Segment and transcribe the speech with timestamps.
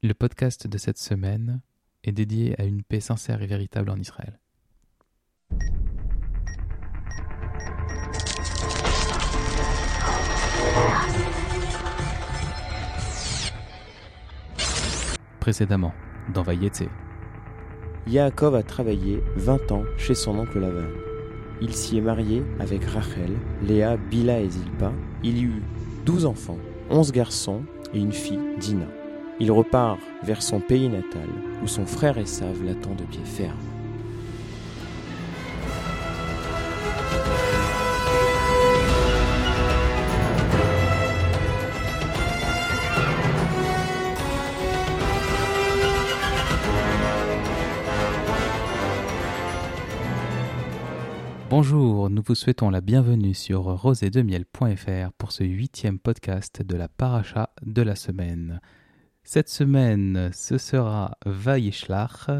[0.00, 1.60] Le podcast de cette semaine
[2.04, 4.38] est dédié à une paix sincère et véritable en Israël.
[15.40, 15.92] Précédemment,
[16.32, 16.84] dans Vayetse,
[18.06, 20.86] Yaakov a travaillé 20 ans chez son oncle Lavan.
[21.60, 23.32] Il s'y est marié avec Rachel,
[23.64, 24.92] Léa, Bila et Zilpa.
[25.24, 25.62] Il y eut
[26.04, 26.58] 12 enfants,
[26.88, 28.86] 11 garçons et une fille, Dina.
[29.40, 31.28] Il repart vers son pays natal,
[31.62, 33.56] où son frère Esav l'attend de pied ferme.
[51.48, 57.50] Bonjour, nous vous souhaitons la bienvenue sur rosédemiel.fr pour ce huitième podcast de la paracha
[57.62, 58.60] de la semaine.
[59.30, 62.30] Cette semaine, ce sera Vaishlach.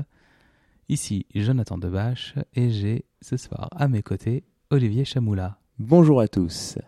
[0.88, 5.58] Ici, Jonathan Debache et j'ai ce soir à mes côtés Olivier Chamoula.
[5.78, 6.78] Bonjour à tous.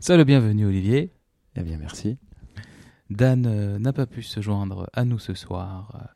[0.00, 1.12] Sois le bienvenu, Olivier.
[1.56, 2.16] Eh bien, merci.
[3.10, 5.92] Dan euh, n'a pas pu se joindre à nous ce soir.
[5.94, 6.06] Euh,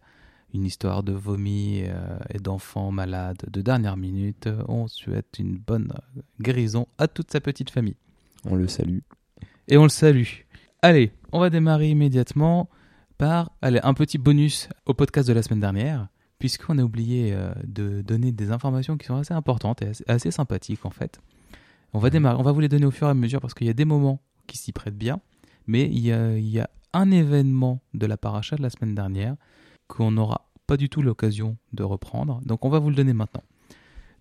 [0.54, 4.48] Une histoire de vomi euh, et d'enfants malades de dernière minute.
[4.68, 5.92] On souhaite une bonne
[6.40, 7.98] guérison à toute sa petite famille.
[8.46, 9.00] On le salue.
[9.68, 10.46] Et on le salue.
[10.80, 12.70] Allez, on va démarrer immédiatement
[13.19, 17.52] par allez, un petit bonus au podcast de la semaine dernière, puisqu'on a oublié euh,
[17.64, 21.20] de donner des informations qui sont assez importantes et assez, sympathiques en fait.
[21.92, 23.66] On va démarrer, on va vous les donner au fur et à mesure parce qu'il
[23.66, 25.20] y a des moments qui s'y prêtent bien,
[25.66, 29.36] mais il y, a, un événement de la paracha de la semaine dernière
[29.88, 33.42] qu'on n'aura pas du tout l'occasion de reprendre, donc on va vous le donner maintenant.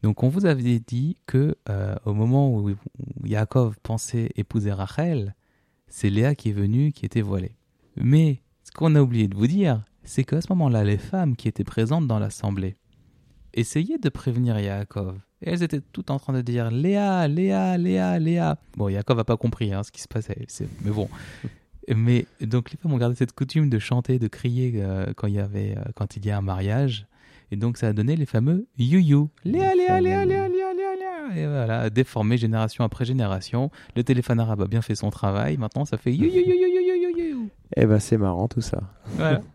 [0.03, 2.71] Donc on vous avait dit que euh, au moment où,
[3.23, 5.35] Yaakov pensait épouser Rachel,
[5.87, 7.55] c'est Léa qui est venue, qui était voilée.
[7.95, 8.41] Mais
[8.77, 12.07] qu'on a oublié de vous dire, c'est qu'à ce moment-là, les femmes qui étaient présentes
[12.07, 12.77] dans l'assemblée
[13.53, 15.17] essayaient de prévenir Yaakov.
[15.41, 18.57] Et elles étaient toutes en train de dire Léa, Léa, Léa, Léa.
[18.77, 20.45] Bon, Yaakov n'a pas compris hein, ce qui se passait,
[20.85, 21.09] mais bon.
[21.95, 25.35] Mais donc les femmes ont gardé cette coutume de chanter, de crier euh, quand il
[25.35, 27.07] y avait, euh, quand il y a un mariage.
[27.49, 31.37] Et donc ça a donné les fameux you Léa, Léa, Léa, Léa, Léa, Léa, Léa.
[31.37, 33.71] Et voilà, déformé génération après génération.
[33.95, 35.55] Le téléphone arabe a bien fait son travail.
[35.55, 36.27] Maintenant, ça fait you,
[37.75, 38.81] Eh ben, c'est marrant tout ça.
[39.15, 39.41] Voilà.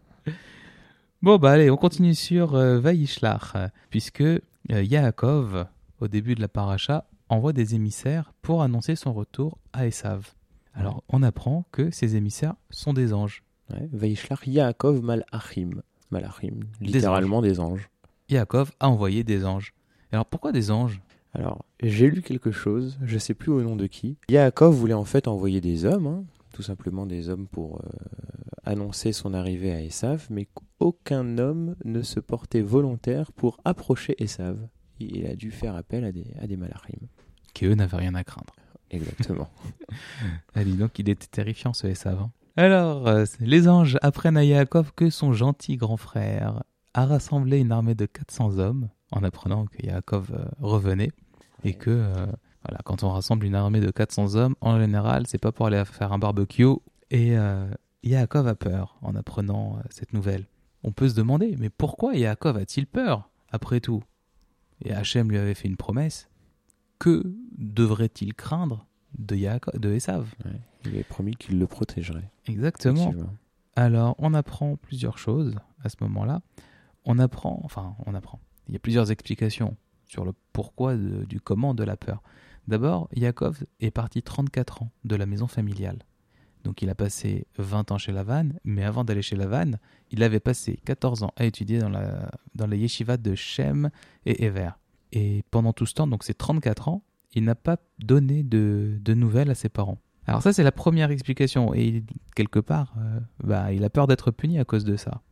[1.22, 5.66] Bon, bah allez, on continue sur euh, Vaishlach, euh, puisque euh, Yaakov,
[6.00, 10.34] au début de la paracha, envoie des émissaires pour annoncer son retour à Esav.
[10.74, 13.44] Alors, on apprend que ces émissaires sont des anges.
[13.70, 13.88] Ouais.
[13.92, 15.82] Vaishlach Yaakov Malachim.
[16.10, 17.88] Malachim, littéralement des anges.
[18.28, 19.74] Yaakov a envoyé des anges.
[20.10, 21.00] Alors, pourquoi des anges?
[21.34, 24.16] Alors, j'ai lu quelque chose, je sais plus au nom de qui.
[24.28, 27.88] Yaakov voulait en fait envoyer des hommes, hein, tout simplement des hommes pour euh,
[28.64, 30.48] annoncer son arrivée à Esav, mais
[30.80, 34.56] aucun homme ne se portait volontaire pour approcher Esav.
[35.00, 36.98] Il a dû faire appel à des, à des malachim.
[37.54, 38.54] Qui, eux, n'avaient rien à craindre.
[38.90, 39.48] Exactement.
[40.54, 42.18] Ah, dis donc, il était terrifiant ce Esav.
[42.20, 42.30] hein.
[42.56, 46.62] Alors, euh, les anges apprennent à Yaakov que son gentil grand frère
[46.94, 51.10] a rassemblé une armée de 400 hommes en apprenant que Yaakov euh, revenait
[51.64, 51.90] et que,
[52.66, 55.82] voilà, quand on rassemble une armée de 400 hommes, en général, c'est pas pour aller
[55.84, 56.66] faire un barbecue.
[57.10, 57.66] Et euh,
[58.02, 60.46] Yaakov a peur en apprenant euh, cette nouvelle.
[60.84, 64.02] On peut se demander, mais pourquoi Yaakov a-t-il peur, après tout?
[64.84, 66.28] Et Hachem lui avait fait une promesse.
[66.98, 67.22] Que
[67.58, 68.86] devrait-il craindre
[69.18, 70.32] de, Yaakov, de Esav?
[70.44, 70.52] Ouais.
[70.84, 72.30] Il avait promis qu'il le protégerait.
[72.46, 73.12] Exactement.
[73.76, 76.40] Alors, on apprend plusieurs choses à ce moment-là.
[77.04, 78.40] On apprend, enfin, on apprend.
[78.68, 82.22] Il y a plusieurs explications sur le pourquoi de- du comment de la peur.
[82.68, 85.98] D'abord, Yaakov est parti 34 ans de la maison familiale.
[86.64, 89.72] Donc, il a passé 20 ans chez Lavan, mais avant d'aller chez Lavan,
[90.10, 93.90] il avait passé 14 ans à étudier dans la, dans la yeshiva de Shem
[94.26, 94.70] et Ever.
[95.10, 97.02] Et pendant tout ce temps, donc c'est 34 ans,
[97.34, 99.98] il n'a pas donné de, de nouvelles à ses parents.
[100.26, 101.74] Alors ça, c'est la première explication.
[101.74, 102.04] Et
[102.36, 105.22] quelque part, euh, bah, il a peur d'être puni à cause de ça.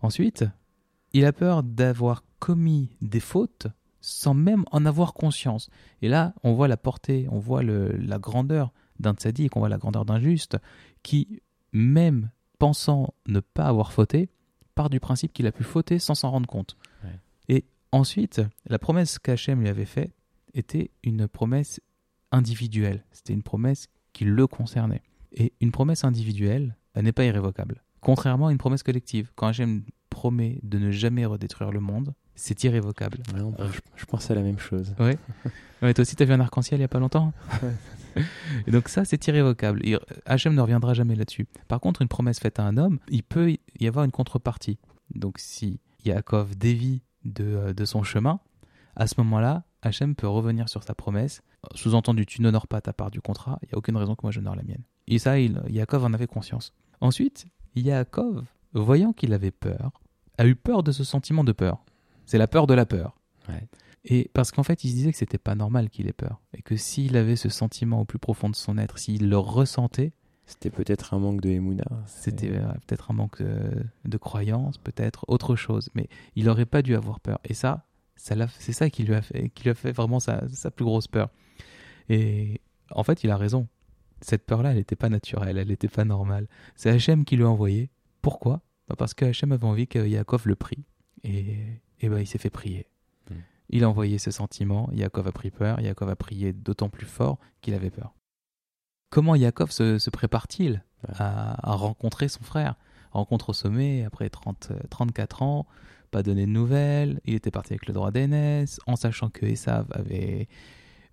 [0.00, 0.44] Ensuite,
[1.12, 3.66] il a peur d'avoir commis des fautes
[4.06, 5.68] sans même en avoir conscience.
[6.00, 9.68] Et là, on voit la portée, on voit le- la grandeur d'un tzaddik, on voit
[9.68, 10.56] la grandeur d'un juste,
[11.02, 11.42] qui,
[11.72, 14.30] même pensant ne pas avoir fauté,
[14.76, 16.76] part du principe qu'il a pu fauter sans s'en rendre compte.
[17.04, 17.18] Ouais.
[17.48, 20.12] Et ensuite, la promesse qu'Hachem lui avait faite
[20.54, 21.80] était une promesse
[22.30, 23.04] individuelle.
[23.10, 25.02] C'était une promesse qui le concernait.
[25.32, 27.82] Et une promesse individuelle elle n'est pas irrévocable.
[28.00, 29.30] Contrairement à une promesse collective.
[29.34, 33.18] Quand Hachem promet de ne jamais redétruire le monde, c'est irrévocable.
[33.34, 34.94] Ouais, on- je, je pense à la même chose.
[35.82, 37.32] Ouais, toi aussi, t'as vu un arc-en-ciel il y a pas longtemps
[38.66, 39.80] Et donc ça, c'est irrévocable.
[39.86, 41.46] Et Hachem ne reviendra jamais là-dessus.
[41.68, 44.78] Par contre, une promesse faite à un homme, il peut y avoir une contrepartie.
[45.14, 48.40] Donc si Yaakov dévie de, euh, de son chemin,
[48.96, 51.42] à ce moment-là, Hachem peut revenir sur sa promesse.
[51.74, 54.30] Sous-entendu, tu n'honores pas ta part du contrat, il n'y a aucune raison que moi
[54.30, 54.82] j'honore la mienne.
[55.08, 56.72] Et ça, il, Yaakov en avait conscience.
[57.00, 60.00] Ensuite, Yaakov, voyant qu'il avait peur,
[60.38, 61.84] a eu peur de ce sentiment de peur.
[62.26, 63.16] C'est la peur de la peur.
[63.48, 63.66] Ouais.
[64.04, 66.40] Et parce qu'en fait, il se disait que c'était pas normal qu'il ait peur.
[66.54, 70.12] Et que s'il avait ce sentiment au plus profond de son être, s'il le ressentait,
[70.46, 71.84] C'était peut-être un manque de Emouna.
[72.06, 75.90] c'était euh, peut-être un manque euh, de croyance, peut-être autre chose.
[75.94, 77.40] Mais il n'aurait pas dû avoir peur.
[77.44, 80.70] Et ça, c'est ça qui lui a fait, qui lui a fait vraiment sa, sa
[80.70, 81.30] plus grosse peur.
[82.08, 82.60] Et
[82.92, 83.66] en fait, il a raison.
[84.20, 86.46] Cette peur-là, elle n'était pas naturelle, elle n'était pas normale.
[86.76, 87.90] C'est Hachem qui lui a envoyé.
[88.22, 88.62] Pourquoi?
[88.88, 90.84] Bah Parce que Hachem avait envie que Yaakov le prie.
[91.24, 91.56] Et,
[92.00, 92.86] et ben, il s'est fait prier.
[93.30, 93.34] Mm.
[93.70, 97.38] Il a envoyé ce sentiment, Yaakov a pris peur, Yaakov a prié d'autant plus fort
[97.60, 98.14] qu'il avait peur.
[99.10, 101.14] Comment Yaakov se, se prépare-t-il Ouais.
[101.18, 102.74] à, à rencontrer son frère?
[103.12, 105.66] Rencontre au sommet, après 30, euh, 34 ans,
[106.10, 109.86] pas donné de nouvelles, il était parti avec le droit d'aînesse, en sachant que Esav
[109.92, 110.48] avait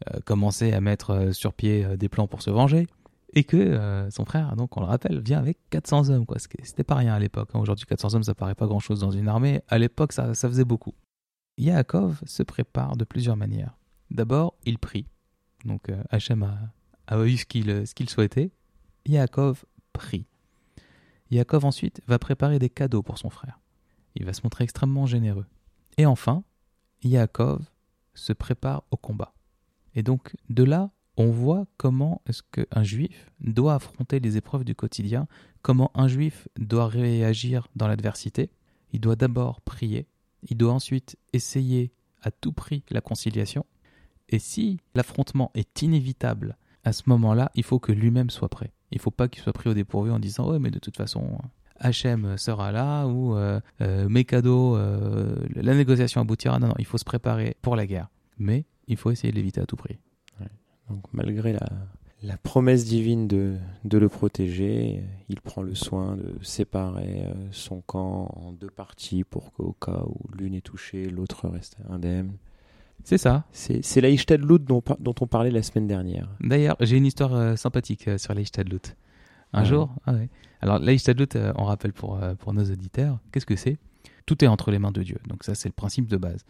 [0.10, 2.88] euh, commencé à mettre euh, sur pied euh, des plans pour se venger,
[3.36, 6.26] et que euh, son frère, donc on le rappelle, vient avec 400 hommes.
[6.26, 6.38] quoi.
[6.40, 7.50] C'était pas rien à l'époque.
[7.54, 7.60] hein.
[7.60, 9.62] Aujourd'hui, 400 hommes, ça paraît pas grand-chose dans une armée.
[9.68, 10.94] À l'époque, ça, faisait beaucoup.
[11.58, 13.78] Yaakov se prépare de plusieurs manières.
[14.12, 15.08] D'abord, il prie.
[15.66, 16.48] Donc euh, Hachem
[17.08, 17.46] a, eu ce
[17.94, 18.52] qu'il souhaitait.
[19.06, 20.28] Yaakov prie.
[21.32, 23.60] Yaakov ensuite va préparer des cadeaux pour son frère.
[24.16, 25.46] Il va se montrer extrêmement généreux.
[25.98, 26.44] Et enfin,
[27.04, 27.64] Yaakov
[28.14, 29.34] se prépare au combat.
[29.96, 34.76] Et donc de là, on voit comment est-ce qu'un juif doit affronter les épreuves du
[34.76, 35.28] quotidien,
[35.62, 38.50] comment un juif doit réagir dans l'adversité.
[38.92, 40.08] Il doit d'abord prier,
[40.44, 43.66] il doit ensuite essayer à tout prix la conciliation.
[44.30, 48.72] Et si l'affrontement est inévitable, à ce moment-là, il faut que lui-même soit prêt.
[48.92, 50.98] Il ne faut pas qu'il soit pris au dépourvu en disant Ouais, mais de toute
[50.98, 51.40] façon,
[51.80, 56.60] Hachem sera là ou euh, euh, mes cadeaux, euh, la négociation aboutira.
[56.60, 58.10] Non, non, il faut se préparer pour la guerre.
[58.38, 59.98] Mais il faut essayer de l'éviter à tout prix.
[60.90, 61.70] Donc malgré la,
[62.22, 67.82] la promesse divine de, de le protéger, il prend le soin de séparer euh, son
[67.82, 72.34] camp en deux parties pour qu'au cas où l'une est touchée, l'autre reste indemne.
[73.04, 73.44] C'est ça.
[73.52, 76.30] C'est la Ishtadlout dont, dont on parlait la semaine dernière.
[76.40, 78.96] D'ailleurs, j'ai une histoire euh, sympathique euh, sur l'Eichtadlut.
[79.52, 79.64] Un Ah.
[79.66, 80.30] jour, ah ouais.
[80.62, 83.78] alors l'Eichtadlut, euh, on rappelle pour, pour nos auditeurs, qu'est-ce que c'est?
[84.26, 85.18] Tout est entre les mains de Dieu.
[85.28, 86.46] Donc ça, c'est le principe de base.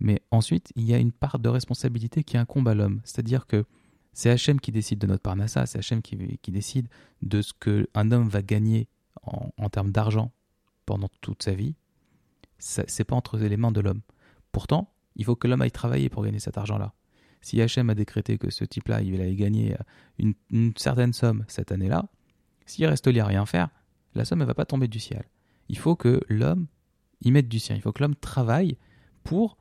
[0.00, 3.00] Mais ensuite, il y a une part de responsabilité qui incombe à l'homme.
[3.04, 3.64] C'est-à-dire que
[4.12, 6.88] c'est Hachem qui décide de notre parnassa, c'est Hachem qui, qui décide
[7.22, 8.88] de ce qu'un homme va gagner
[9.22, 10.32] en, en termes d'argent
[10.86, 11.74] pendant toute sa vie.
[12.58, 14.00] C'est pas entre les mains de l'homme.
[14.52, 16.94] Pourtant, il faut que l'homme aille travailler pour gagner cet argent-là.
[17.40, 19.82] Si Hachem a décrété que ce type-là, il allait gagner euh,
[20.18, 22.08] une, une certaine somme cette année-là,
[22.64, 23.68] s'il reste là à rien faire,
[24.14, 25.24] la somme ne va pas tomber du ciel.
[25.68, 26.66] Il faut que l'homme
[27.20, 27.76] y mette du sien.
[27.76, 28.78] Il faut que l'homme travaille
[29.24, 29.58] pour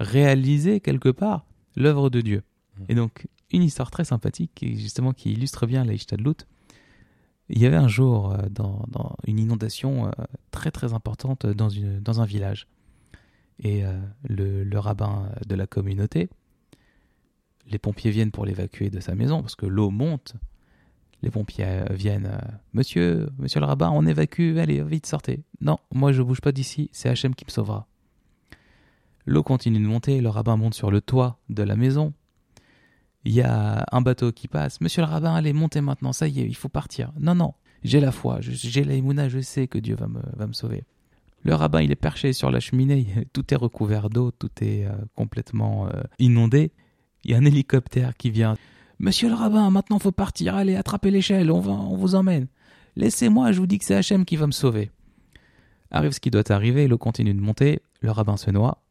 [0.00, 1.46] réaliser quelque part
[1.76, 2.42] l'œuvre de Dieu.
[2.78, 2.86] Mhm.
[2.88, 6.46] Et donc, une histoire très sympathique, justement, qui illustre bien la Ishtadlut.
[7.48, 10.10] Il y avait un jour euh, dans, dans une inondation euh,
[10.50, 12.66] très très importante dans, une, dans un village.
[13.58, 16.30] Et euh, le, le rabbin de la communauté,
[17.70, 20.34] les pompiers viennent pour l'évacuer de sa maison parce que l'eau monte.
[21.20, 22.36] Les pompiers viennent,
[22.72, 25.44] monsieur, monsieur le rabbin, on évacue, allez, vite, sortez.
[25.60, 27.86] Non, moi je bouge pas d'ici, c'est Hachem qui me sauvera.
[29.26, 32.12] L'eau continue de monter, le rabbin monte sur le toit de la maison.
[33.24, 34.80] Il y a un bateau qui passe.
[34.80, 37.12] Monsieur le rabbin, allez, montez maintenant, ça y est, il faut partir.
[37.20, 40.84] Non, non, j'ai la foi, j'ai la émouna, je sais que Dieu va me, sauver.
[41.44, 44.92] Le rabbin, il est perché sur la cheminée, tout est recouvert d'eau, tout est euh,
[45.14, 46.72] complètement euh, inondé.
[47.24, 48.56] Il y a un hélicoptère qui vient.
[48.98, 52.48] Monsieur le rabbin, maintenant faut partir, allez, attrapez l'échelle, on, on vous emmène.
[52.96, 54.90] Laissez-moi, je vous dis que c'est Hachem qui va me sauver.
[55.92, 58.82] Arrive ce qui doit arriver, l'eau continue de monter, le rabbin se noie.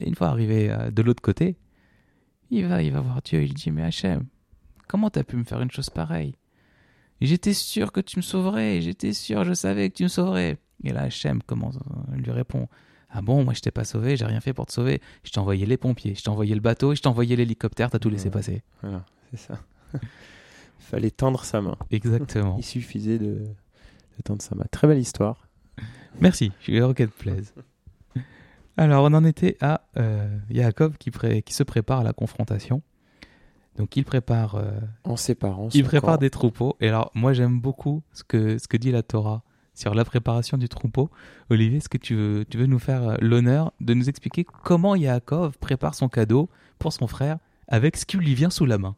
[0.00, 1.56] Et une fois arrivé euh, de l'autre côté,
[2.50, 4.26] il va, il va voir Dieu, il dit, mais Hachem,
[4.86, 6.34] comment t'as pu me faire une chose pareille?
[7.20, 10.58] J'étais sûr que tu me sauverais, j'étais sûr, je savais que tu me sauverais.
[10.84, 12.68] Et là, Hachem commence, euh, lui répond,
[13.10, 15.00] ah bon, moi je t'ai pas sauvé, j'ai rien fait pour te sauver.
[15.24, 17.98] Je t'ai envoyé les pompiers, je t'ai envoyé le bateau, je t'ai envoyé l'hélicoptère, t'as
[17.98, 18.62] tout laissé passer.
[18.82, 19.58] Voilà, c'est ça.
[19.94, 20.00] Il
[20.78, 21.76] fallait tendre sa main.
[21.90, 22.56] Exactement.
[22.58, 23.44] Il suffisait de,
[24.18, 24.66] de tendre sa main.
[24.70, 25.48] Très belle histoire.
[26.20, 27.54] Merci, je suis heureux qu'elle te plaise.
[28.78, 32.80] Alors, on en était à euh, Yaakov qui, pré- qui se prépare à la confrontation.
[33.76, 34.70] Donc, il prépare, euh,
[35.04, 35.68] En séparant.
[35.74, 36.76] il prépare des troupeaux.
[36.80, 39.42] Et alors, moi, j'aime beaucoup ce que, ce que dit la Torah
[39.74, 41.10] sur la préparation du troupeau.
[41.50, 44.94] Olivier, est-ce que tu veux, tu veux nous faire euh, l'honneur de nous expliquer comment
[44.94, 48.94] Yaakov prépare son cadeau pour son frère avec ce qui lui vient sous la main?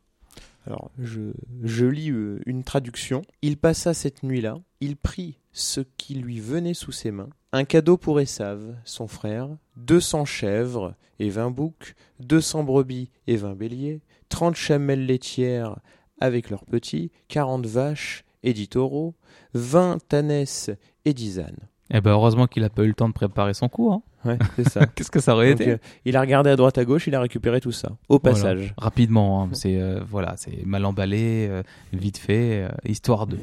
[0.66, 1.32] Alors, je,
[1.62, 2.12] je lis
[2.44, 3.22] une traduction.
[3.40, 7.96] Il passa cette nuit-là, il prit ce qui lui venait sous ses mains, un cadeau
[7.96, 13.54] pour Esav, son frère, deux cents chèvres et vingt boucs, deux cents brebis et vingt
[13.56, 15.78] béliers, trente chamelles laitières
[16.20, 19.14] avec leurs petits, quarante vaches et dix taureaux,
[19.54, 20.70] vingt ânesses
[21.04, 21.58] et dix ânes.
[21.92, 23.92] Eh ben heureusement qu'il a pas eu le temps de préparer son coup.
[23.92, 24.02] Hein.
[24.24, 24.86] Ouais, c'est ça.
[24.94, 27.14] Qu'est-ce que ça aurait Donc, été euh, il a regardé à droite à gauche, il
[27.16, 28.36] a récupéré tout ça, au Voilà.
[28.36, 28.74] passage.
[28.78, 33.38] Rapidement, hein, c'est euh, voilà, c'est mal emballé, euh, vite fait, histoire de.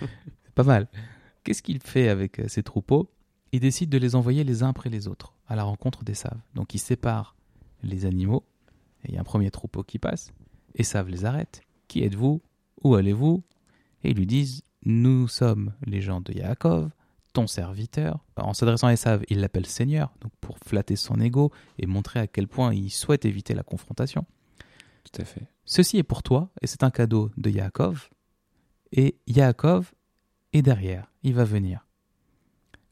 [0.54, 0.86] pas mal.
[1.44, 3.10] Qu'est-ce qu'il fait avec euh, ses troupeaux?
[3.52, 6.40] Il décide de les envoyer les uns après les autres à la rencontre des saves.
[6.54, 7.36] Donc il sépare
[7.82, 8.44] les animaux.
[9.04, 10.32] Et il y a un premier troupeau qui passe.
[10.74, 11.62] Et Sav les arrête.
[11.88, 12.40] Qui êtes-vous?
[12.84, 13.42] Où allez-vous?
[14.04, 16.90] Et ils lui disent Nous sommes les gens de Yaakov,
[17.32, 18.24] ton serviteur.
[18.36, 22.26] En s'adressant à Esav, il l'appelle Seigneur, donc pour flatter son ego et montrer à
[22.26, 24.24] quel point il souhaite éviter la confrontation.
[25.04, 25.46] Tout à fait.
[25.64, 28.10] Ceci est pour toi, et c'est un cadeau de Yaakov.
[28.92, 29.92] Et Yaakov
[30.52, 31.86] est derrière, il va venir.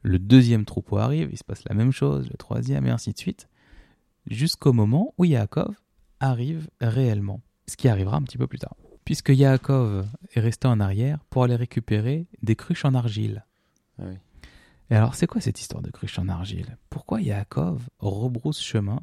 [0.02, 3.18] Le deuxième troupeau arrive, il se passe la même chose, le troisième, et ainsi de
[3.18, 3.48] suite,
[4.26, 5.74] jusqu'au moment où Yaakov
[6.20, 7.40] arrive réellement.
[7.66, 8.76] Ce qui arrivera un petit peu plus tard.
[9.04, 13.44] Puisque Yaakov est resté en arrière pour aller récupérer des cruches en argile.
[13.98, 14.16] Ah oui.
[14.90, 16.78] Et alors, c'est quoi cette histoire de cruches en argile?
[16.88, 19.02] Pourquoi Yaakov rebrousse chemin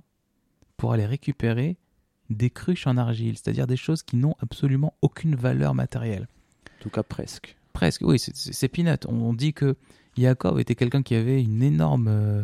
[0.77, 1.77] pour aller récupérer
[2.29, 6.27] des cruches en argile, c'est-à-dire des choses qui n'ont absolument aucune valeur matérielle
[6.79, 7.55] En tout cas, presque.
[7.75, 9.05] Presque, oui, c'est- peanut.
[9.07, 9.75] On dit que
[10.17, 12.43] Yaakov était quelqu'un qui avait une énorme euh,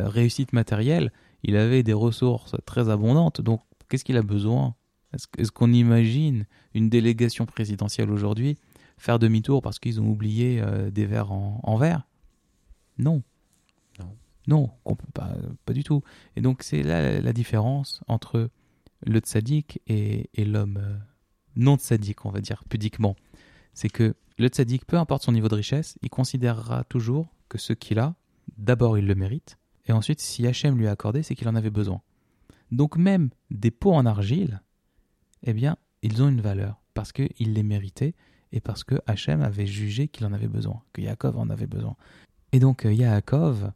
[0.00, 1.12] euh, réussite matérielle.
[1.44, 3.40] Il avait des ressources très abondantes.
[3.40, 4.74] Donc, qu'est-ce qu'il a besoin?
[5.38, 8.56] Est-ce qu'on imagine une délégation présidentielle aujourd'hui
[8.98, 12.08] faire demi-tour parce qu'ils ont oublié euh, des verres en, en verre?
[12.98, 13.22] Non.
[14.00, 14.16] Non.
[14.48, 15.32] Non, peut pas,
[15.64, 16.02] pas du tout.
[16.34, 18.50] Et donc, c'est là la, la différence entre
[19.06, 20.96] le tzaddik et, et l'homme euh,
[21.54, 23.14] non tzaddik, on va dire, pudiquement.
[23.74, 27.72] C'est que le tzaddik, peu importe son niveau de richesse, il considérera toujours que ce
[27.72, 28.14] qu'il a,
[28.58, 31.70] d'abord il le mérite, et ensuite si Hachem lui a accordé, c'est qu'il en avait
[31.70, 32.02] besoin.
[32.70, 34.62] Donc même des pots en argile,
[35.42, 38.14] eh bien, ils ont une valeur, parce qu'il les méritait,
[38.52, 41.96] et parce que Hachem avait jugé qu'il en avait besoin, que Yaakov en avait besoin.
[42.52, 43.72] Et donc euh, Yaakov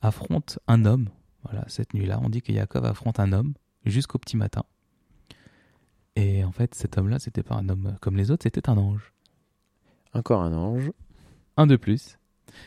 [0.00, 1.08] affronte un homme,
[1.42, 4.64] voilà, cette nuit-là, on dit que Yaakov affronte un homme jusqu'au petit matin.
[6.16, 9.12] Et en fait, cet homme-là, c'était pas un homme comme les autres, c'était un ange.
[10.14, 10.90] Encore un ange.
[11.56, 12.18] Un de plus.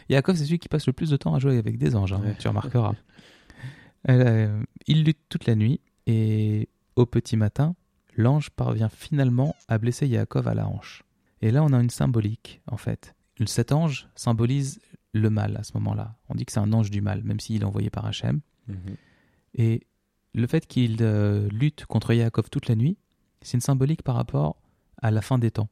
[0.10, 2.22] Yaakov, c'est celui qui passe le plus de temps à jouer avec des anges, hein,
[2.24, 2.36] Ouais.
[2.38, 2.94] tu remarqueras.
[4.10, 7.76] Euh, il lutte toute la nuit et au petit matin,
[8.16, 11.04] l'ange parvient finalement à blesser Yaakov à la hanche.
[11.42, 13.16] Et là, on a une symbolique, en fait.
[13.46, 14.80] Cet ange symbolise
[15.14, 16.16] le mal à ce moment-là.
[16.30, 18.42] On dit que c'est un ange du mal, même s'il est envoyé par Hachem.
[19.54, 19.88] Et
[20.34, 22.98] le fait qu'il euh, lutte contre Yaakov toute la nuit,
[23.42, 24.58] c'est une symbolique par rapport
[25.02, 25.70] à la fin des temps.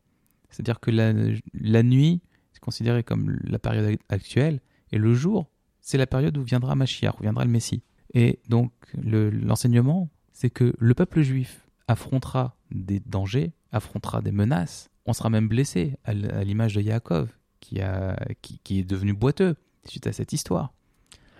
[0.49, 1.13] C'est-à-dire que la,
[1.53, 2.21] la nuit,
[2.53, 4.59] c'est considéré comme la période actuelle,
[4.91, 5.49] et le jour,
[5.81, 7.83] c'est la période où viendra Mashiach, où viendra le Messie.
[8.13, 8.71] Et donc,
[9.01, 15.29] le- l'enseignement, c'est que le peuple juif affrontera des dangers, affrontera des menaces, on sera
[15.29, 20.13] même blessé, à l'image de Yaakov, qui, a, qui, qui est devenu boiteux suite à
[20.13, 20.73] cette histoire.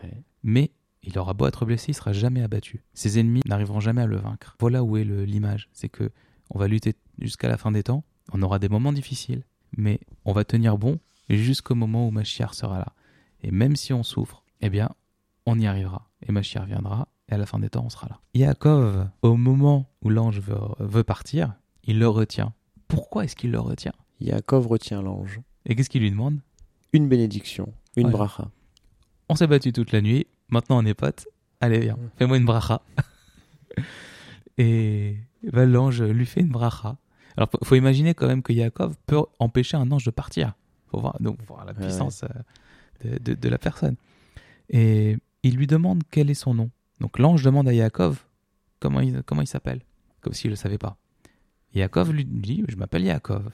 [0.03, 0.23] Ouais.
[0.43, 0.71] Mais
[1.01, 2.83] il aura beau être blessé, il sera jamais abattu.
[2.93, 4.55] Ses ennemis n'arriveront jamais à le vaincre.
[4.59, 5.69] Voilà où est l'image.
[5.73, 6.11] C'est que
[6.51, 8.03] on va lutter jusqu'à la fin des temps.
[8.33, 9.43] On aura des moments difficiles,
[9.77, 12.93] mais on va tenir bon jusqu'au moment où Machiar sera là.
[13.41, 14.89] Et même si on souffre, eh bien,
[15.45, 16.09] on y arrivera.
[16.27, 18.19] Et Machiar viendra, et à la fin des temps, on sera là.
[18.33, 21.53] Yaakov, au moment où l'ange veut, veut partir,
[21.83, 22.53] il le retient.
[22.87, 23.93] Pourquoi est-ce qu'il le retient?
[24.19, 25.39] Yaakov retient l'ange.
[25.65, 26.39] Et qu'est-ce qu'il lui demande?
[26.93, 28.11] Une bénédiction, une Ouais.
[28.11, 28.49] bracha.
[29.29, 31.27] On s'est battu toute la nuit, maintenant on est potes.
[31.61, 32.09] Allez, viens, Mm.
[32.17, 32.81] fais-moi une bracha.
[34.57, 36.97] Et ben, l'ange lui fait une bracha.
[37.37, 40.53] Alors, faut- faut imaginer quand même que Yaakov peut empêcher un ange de partir.
[40.87, 43.95] Faut voir, donc, faut voir la Ouais, puissance euh, de, de- de la personne.
[44.69, 46.69] Et il lui demande quel est son nom.
[46.99, 48.23] Donc, l'ange demande à Yaakov
[48.79, 49.81] comment il, comment il s'appelle,
[50.21, 50.97] comme s'il ne le savait pas.
[51.73, 53.49] Yaakov lui dit Je m'appelle Yaakov.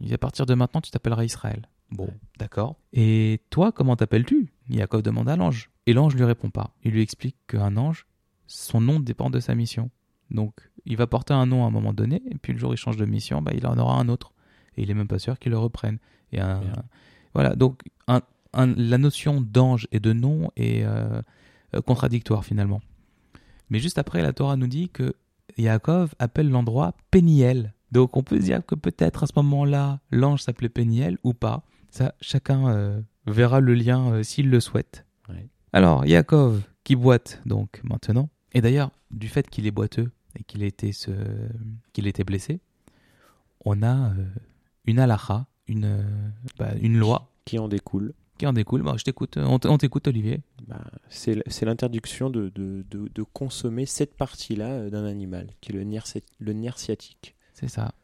[0.00, 1.68] Il dit À partir de maintenant, tu t'appelleras Israël.
[1.90, 2.14] Bon, Ouais.
[2.38, 2.76] d'accord.
[2.92, 4.52] Et toi, comment t'appelles-tu?
[4.68, 5.70] Yaakov demande à l'ange.
[5.86, 6.70] Et l'ange lui répond pas.
[6.84, 8.06] Il lui explique qu'un ange,
[8.46, 9.90] son nom dépend de sa mission.
[10.30, 10.52] Donc,
[10.86, 12.76] il va porter un nom à un moment donné, et puis le jour où il
[12.78, 14.32] change de mission, bah, il en aura un autre.
[14.76, 15.98] Et il est même pas sûr qu'il le reprenne.
[16.32, 16.60] Et un-
[17.34, 21.20] voilà, donc un- un- la notion d'ange et de nom est euh,
[21.74, 22.80] euh, contradictoire finalement.
[23.70, 25.14] Mais juste après, la Torah nous dit que
[25.58, 27.72] Yaakov appelle l'endroit Péniel.
[27.92, 31.62] Donc on peut se dire que peut-être à ce moment-là, l'ange s'appelait Péniel ou pas.
[31.90, 35.06] Ça, chacun euh, verra le lien euh, s'il le souhaite.
[35.28, 35.48] Ouais.
[35.72, 38.28] Alors, Yaakov qui boite donc maintenant.
[38.54, 41.10] Et d'ailleurs, du fait qu'il est boiteux et qu'il ait été, ce...
[41.92, 42.60] qu'il ait été blessé,
[43.64, 44.24] on a euh,
[44.84, 48.82] une halakha, une, euh, bah, une loi Qui en découle qui en découle.
[48.82, 50.40] Bon, je t'écoute, on t'écoute, Olivier.
[50.66, 55.74] Bah, c'est l'interdiction de, de, de, de consommer cette partie-là euh, d'un animal, qui est
[55.74, 56.04] le nerf,
[56.40, 57.36] le nerf sciatique.
[57.52, 57.94] C'est ça.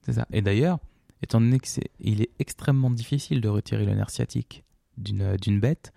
[0.00, 0.26] C'est ça.
[0.32, 0.78] Et d'ailleurs,
[1.22, 4.64] étant donné que c'est, il est extrêmement difficile de retirer le nerf sciatique
[4.96, 5.92] d'une, d'une bête,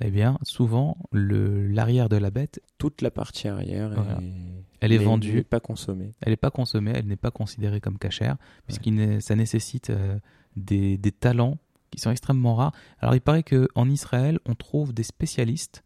[0.00, 4.18] eh bien, souvent, l'arrière de la bête, Toute la partie arrière Voilà.
[4.20, 4.32] est,
[4.80, 5.32] elle est vendue.
[5.34, 6.12] n'est pas consommée.
[6.20, 8.36] Elle n'est pas consommée, elle n'est pas considérée comme cachère,
[8.66, 10.18] puisqu'il ça nécessite euh,
[10.56, 11.58] des, des talents
[11.90, 12.72] qui sont extrêmement rares.
[12.98, 15.82] Alors, il paraît qu'en Israël, on trouve des spécialistes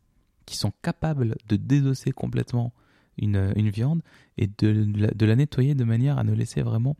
[0.46, 2.72] qui sont capables de désosser complètement
[3.16, 4.02] une, une viande
[4.38, 6.96] et de, de la, de la nettoyer de manière à ne laisser vraiment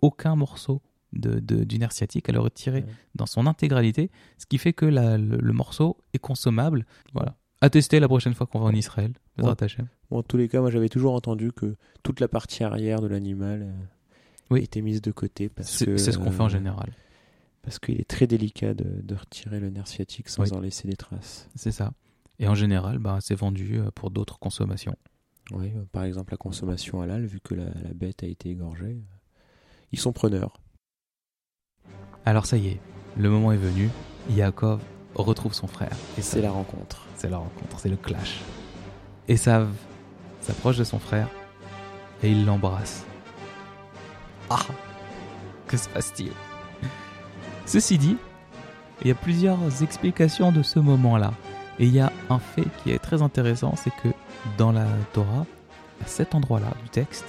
[0.00, 0.80] aucun morceau
[1.18, 2.86] de, de- du nerf sciatique, à le retirer Ouais.
[3.14, 6.86] dans son intégralité, ce qui fait que la- le, le morceau est consommable.
[7.12, 7.36] Voilà.
[7.60, 9.12] À tester la prochaine fois qu'on va en Israël.
[9.38, 9.54] Ouais.
[10.10, 13.06] Bon, en tous les cas, moi j'avais toujours entendu que toute la partie arrière de
[13.06, 13.72] l'animal euh,
[14.50, 14.60] Oui.
[14.62, 16.92] était mise de côté parce C'est que c'est ce qu'on fait en euh, général.
[17.62, 20.52] Parce qu'il est très délicat de, de retirer le nerf sciatique sans Oui.
[20.52, 21.48] en laisser des traces.
[21.54, 21.92] C'est ça.
[22.38, 24.94] Et en général, bah, c'est vendu euh, pour d'autres consommations.
[25.52, 28.98] Oui, par exemple la consommation halal, vu que la, la bête a été égorgée,
[29.92, 30.60] ils sont preneurs.
[32.26, 32.80] Alors ça y est,
[33.16, 33.90] le moment est venu.
[34.30, 34.80] Yaakov
[35.14, 35.92] retrouve son frère.
[36.18, 37.04] Et C'est la rencontre.
[37.16, 38.40] c'est la rencontre, c'est le clash.
[39.28, 39.68] Esav
[40.40, 41.28] s'approche de son frère
[42.22, 43.04] et il l'embrasse.
[44.50, 44.58] Ah
[45.66, 46.32] Que se passe-t-il?
[47.66, 48.16] Ceci dit,
[49.02, 51.32] il y a plusieurs explications de ce moment-là.
[51.78, 54.08] Et il y a un fait qui est très intéressant, c'est que
[54.58, 55.44] dans la Torah,
[56.02, 57.24] à cet endroit-là du texte,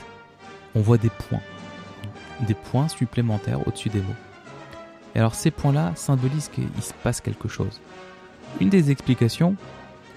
[0.75, 1.41] on voit des points.
[2.41, 4.13] Des points supplémentaires au-dessus des mots.
[5.15, 7.81] Et alors ces points-là symbolisent qu'il se passe quelque chose.
[8.59, 9.55] Une des explications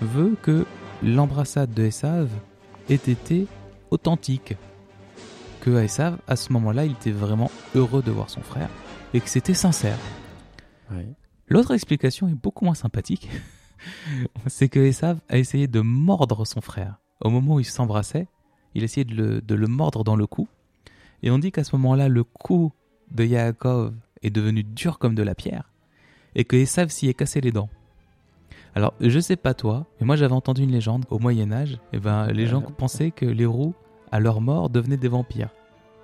[0.01, 0.67] veut que
[1.03, 2.29] l'embrassade de Esav
[2.89, 3.47] ait été
[3.91, 4.57] authentique.
[5.61, 8.69] Que Esav, à ce moment-là, il était vraiment heureux de voir son frère
[9.15, 9.99] et que c'était sincère.
[11.49, 13.29] L'autre explication est beaucoup moins sympathique.
[14.47, 17.01] C'est que Esav a essayé de mordre son frère.
[17.21, 18.29] Au moment où ils s'embrassaient,
[18.75, 20.49] il essayait de le, de le mordre dans le cou.
[21.23, 22.73] Et on dit qu'à ce moment-là, le cou
[23.11, 25.71] de Yaakov est devenu dur comme de la pierre
[26.35, 27.69] et que Esav s'y est cassé les dents.
[28.75, 31.79] Alors, je sais pas toi, mais moi j'avais entendu une légende au Moyen-Âge.
[31.93, 33.75] Et ben, les gens pensaient que les roux,
[34.13, 35.49] à leur mort, devenaient des vampires.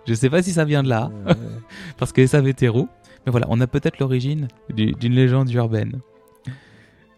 [0.07, 1.35] Je sais pas si ça vient de là, Euh,
[1.99, 2.89] parce que Esav était roux.
[3.27, 6.01] Mais voilà, on a peut-être l'origine du- d'une légende urbaine.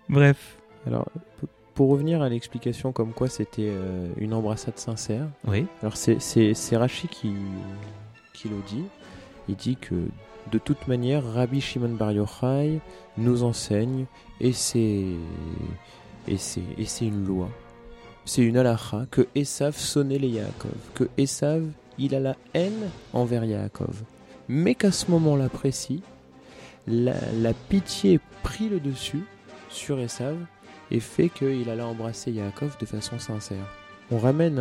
[0.09, 1.07] Bref, alors,
[1.75, 7.09] pour revenir à l'explication comme quoi c'était euh, une embrassade sincère, oui, alors c'est, Rashi
[7.09, 7.33] qui,
[8.35, 8.85] qui le dit.
[9.49, 9.95] Il dit que
[10.51, 12.81] de toute manière, Rabbi Shimon Bar Yochai
[13.19, 14.07] nous enseigne,
[14.41, 14.79] et c'est,
[16.29, 16.37] et
[16.79, 17.49] et c'est une loi,
[18.25, 21.65] c'est une halakha, que Esav sonnait les Yaakov, que Esav,
[21.99, 24.03] il a la haine envers Yaakov.
[24.49, 26.03] Mais qu'à ce moment-là précis,
[26.87, 27.15] la,
[27.69, 29.25] pitié prit le dessus
[29.69, 30.37] sur Esav
[30.91, 33.67] et fait qu'il allait embrasser Yaakov de façon sincère.
[34.11, 34.61] On ramène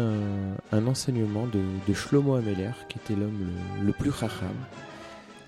[0.71, 4.55] un, enseignement de, Shlomo Ameler, qui était l'homme le, le plus chacham,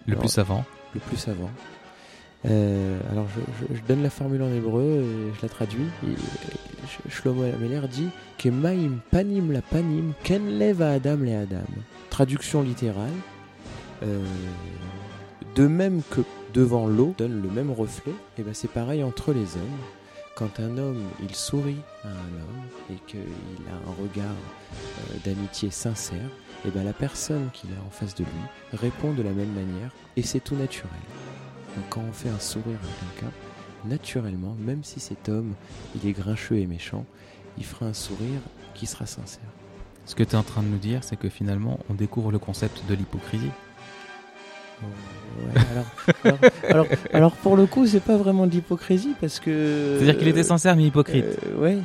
[0.08, 0.65] le Alors, plus savant.
[0.96, 1.52] le plus savant.
[2.46, 5.88] Euh, alors je, je- je donne la formule en hébreu et je la traduis.
[6.06, 11.65] Et, et Shlomo Ameler dit Kemaim panim la panim ken lev adam le adam.
[12.10, 13.10] Traduction littérale.
[14.04, 14.24] euh,
[15.56, 16.22] de même que
[16.54, 19.80] devant l'eau donne le même reflet, et ben c'est pareil entre les hommes.
[20.38, 23.19] Quand un homme il sourit à un homme et qu'il
[23.71, 26.30] a un regard euh, d'amitié sincère,
[26.63, 29.89] et ben la personne qu'il a en face de lui répond de la même manière
[30.15, 30.93] et c'est tout naturel.
[31.76, 33.34] Donc quand on fait un sourire à quelqu'un,
[33.86, 35.56] naturellement, même si cet homme
[35.95, 37.06] il est grincheux et méchant,
[37.58, 38.41] il fera un sourire
[38.76, 39.50] qui sera sincère.
[40.06, 42.38] Ce que tu es en train de nous dire, c'est que finalement, on découvre le
[42.38, 43.50] concept de l'hypocrisie.
[44.84, 45.86] Ouais, alors,
[46.24, 49.98] alors, alors, alors, pour le coup, c'est pas vraiment de l'hypocrisie parce que.
[49.98, 51.26] C'est-à-dire qu'il était sincère mais hypocrite.
[51.26, 51.78] Euh, ouais.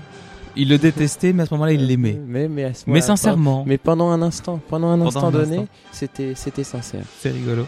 [0.56, 2.20] Il le détestait, mais à ce moment-là, il l'aimait.
[2.26, 5.30] Mais, mais, à ce Mais sincèrement, Mais pendant un instant, pendant un Pendant instant un
[5.32, 7.04] donné, c'était c'était sincère.
[7.18, 7.66] c'est rigolo.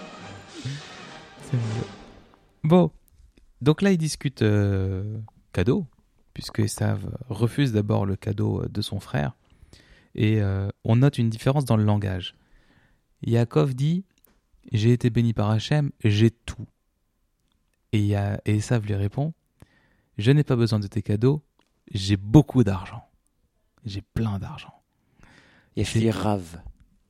[0.63, 1.87] C'est rigolo.
[2.63, 2.91] Bon,
[3.63, 5.17] donc là, ils discutent euh,
[5.53, 5.87] cadeau,
[6.35, 9.33] puisque Esav refuse d'abord le cadeau de son frère.
[10.15, 12.35] Et euh, on note une différence dans le langage.
[13.27, 14.05] Yaakov dit
[14.72, 16.66] J'ai été béni par Hachem, j'ai tout.
[17.92, 19.33] Et, Ya- et Esav lui répond
[20.18, 21.42] Je n'ai pas besoin de tes cadeaux,
[21.92, 23.03] j'ai beaucoup d'argent.
[23.85, 24.72] J'ai plein d'argent.
[25.77, 26.61] Y a C'est- rave.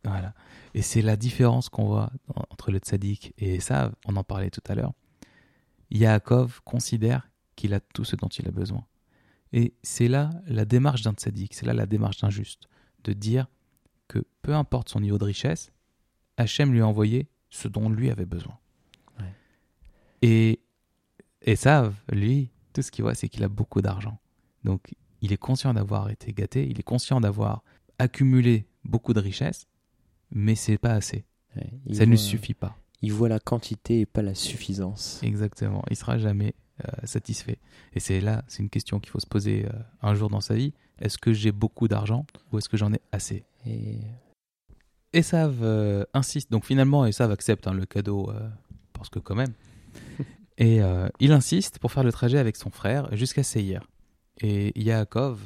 [0.05, 0.35] Voilà.
[0.75, 4.51] Et c'est la différence qu'on voit en- entre le tzaddik et Esav, on en parlait
[4.51, 4.93] tout à l'heure.
[5.91, 8.85] Yaakov considère qu'il a tout ce dont il a besoin.
[9.53, 12.69] Et c'est là la démarche d'un tzaddik, c'est là la démarche d'un juste,
[13.05, 13.47] de dire
[14.09, 15.71] que peu importe son niveau de richesse,
[16.37, 18.59] Hachem lui a envoyé ce dont lui avait besoin.
[19.21, 19.33] Ouais.
[20.23, 20.61] Et
[21.43, 24.19] Esav, lui, tout ce qu'il voit, c'est qu'il a beaucoup d'argent.
[24.65, 27.63] Donc, il est conscient d'avoir été gâté, il est conscient d'avoir
[28.01, 29.67] accumulé beaucoup de richesses,
[30.33, 31.25] mais c'est pas assez.
[31.55, 32.77] Ouais, Ça ne lui suffit pas.
[33.03, 35.21] Il voit la quantité et pas la suffisance.
[35.23, 35.85] Exactement.
[35.91, 37.59] Il sera jamais euh, satisfait.
[37.93, 40.55] Et c'est là, c'est une question qu'il faut se poser euh, un jour dans sa
[40.55, 40.73] vie.
[40.99, 43.45] Est-ce que j'ai beaucoup d'argent ou est-ce que j'en ai assez?
[43.67, 43.99] Et
[45.15, 46.51] Esav euh, insiste.
[46.51, 48.49] Donc finalement, Esav accepte hein, le cadeau euh,
[48.93, 49.53] parce que quand même.
[50.59, 53.89] Et euh, il insiste pour faire le trajet avec son frère jusqu'à Seir.
[54.41, 55.41] Et Yaakov,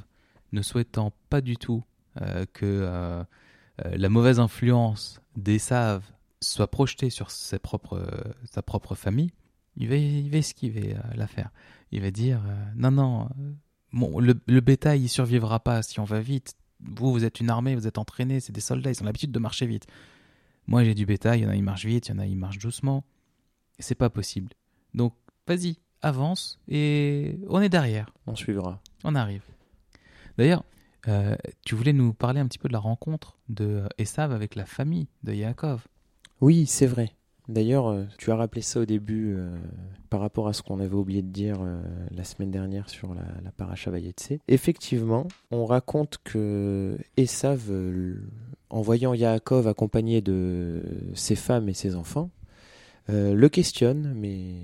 [0.52, 1.84] ne souhaitant pas du tout
[2.20, 3.24] euh, que
[3.84, 6.02] la mauvaise influence d'Esav
[6.40, 8.04] soit projetée sur ses propres,
[8.50, 9.30] sa propre famille,
[9.76, 11.50] il va, il va esquiver l'affaire.
[11.92, 12.40] Il va dire
[12.74, 13.28] non, non,
[13.92, 16.54] bon, le, le bétail il survivra pas si on va vite.
[16.80, 19.38] Vous, vous êtes une armée, vous êtes entraînés, c'est des soldats, ils ont l'habitude de
[19.38, 19.86] marcher vite.
[20.66, 22.26] Moi, j'ai du bétail, il y en a, ils marchent vite, il y en a,
[22.26, 23.04] ils marchent doucement.
[23.78, 24.52] Et c'est pas possible.
[24.94, 25.14] Donc,
[25.46, 28.80] vas-y, avance et on est derrière, on suivra.
[29.04, 29.42] on arrive.
[30.36, 30.64] D'ailleurs,
[31.08, 34.66] euh, tu voulais nous parler un petit peu de la rencontre de Esav avec la
[34.66, 35.86] famille de Yaakov.
[36.40, 37.14] Oui, c'est vrai.
[37.48, 39.56] D'ailleurs, euh, tu as rappelé ça au début euh,
[40.10, 41.80] par rapport à ce qu'on avait oublié de dire euh,
[42.10, 44.34] la semaine dernière sur la, la paracha Vayetse.
[44.48, 47.72] Effectivement, on raconte que Esav,
[48.68, 50.82] en voyant Yaakov accompagné de
[51.14, 52.30] ses femmes et ses enfants,
[53.08, 54.56] le questionne, mais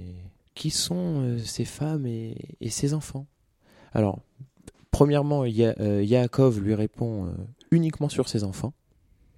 [0.55, 3.27] qui sont ces femmes et, et ces enfants?
[3.95, 4.19] Alors,
[4.91, 7.33] premièrement, Ya- Yaakov lui répond
[7.71, 8.75] uniquement sur ses enfants,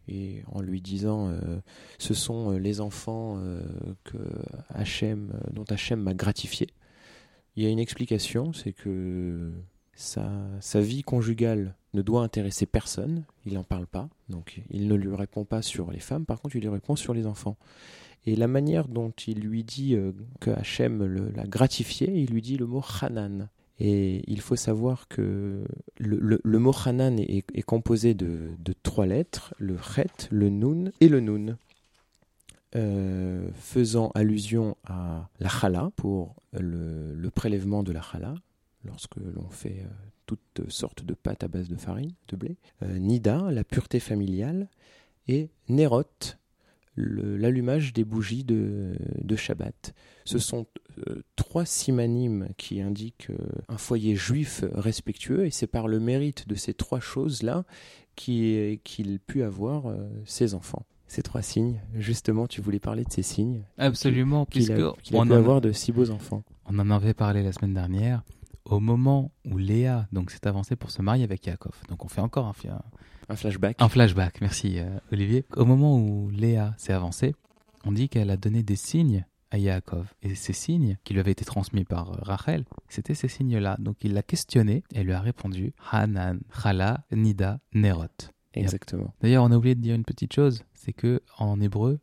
[0.08, 1.60] et en lui disant euh,
[1.98, 3.60] ce sont euh, les enfants euh,
[4.04, 4.18] que
[5.52, 6.68] dont Hachem m'a gratifié.
[7.56, 9.52] Il y a une explication, c'est que
[9.94, 14.94] sa, sa vie conjugale ne doit intéresser personne, il n'en parle pas, donc il ne
[14.94, 17.56] lui répond pas sur les femmes, par contre il lui répond sur les enfants.
[18.26, 22.56] Et la manière dont il lui dit euh, que Hachem l'a gratifié, il lui dit
[22.56, 23.48] le mot Hanan.
[23.78, 25.64] Et il faut savoir que
[25.98, 31.20] le, le- mot Hanan est, composé de, trois lettres, le Chet, le Nun et le
[31.20, 31.58] Nun,
[32.74, 38.34] euh, faisant allusion à la Chala pour le, prélèvement de la Chala,
[38.84, 39.88] lorsque l'on fait euh,
[40.24, 44.68] toutes sortes de pâtes à base de farine, de blé, euh, Nida, la pureté familiale,
[45.28, 46.04] et Nerot,
[46.96, 49.94] l'allumage des bougies de, de Shabbat.
[50.24, 50.66] Ce sont
[51.37, 53.37] trois simanimes qui indiquent euh,
[53.68, 57.64] un foyer juif respectueux, et c'est par le mérite de ces trois choses-là
[58.14, 60.87] qui- qu'il pu avoir euh, ses enfants.
[61.09, 64.94] Ces trois signes, justement, tu voulais parler de ces signes Absolument, qu'il puisque a, on,
[64.94, 66.42] pu en, avoir de si beaux enfants.
[66.68, 68.22] on en avait parlé la semaine dernière.
[68.64, 72.20] Au moment où Léa donc s'est avancée pour se marier avec Yaakov, donc on fait
[72.20, 72.82] encore un, fi- un-
[73.28, 73.76] Un flashback.
[73.80, 74.40] un flashback.
[74.40, 75.44] Merci euh, Olivier.
[75.56, 77.37] Au moment où Léa s'est avancée,
[77.85, 80.12] on dit qu'elle a donné des signes à Yaakov.
[80.22, 83.76] Et ces signes qui lui avaient été transmis par euh, Rachel, c'était ces signes-là.
[83.78, 88.06] Donc il l'a questionné et lui a répondu Hanan, Chala, Nida, Nerot.
[88.54, 89.12] Exactement.
[89.20, 92.00] D'ailleurs, on a oublié de dire une petite chose, c'est que en hébreu,